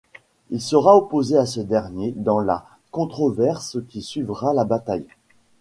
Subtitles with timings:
[0.49, 5.05] Il sera opposé à ce dernier dans la controverse qui suivra la bataille.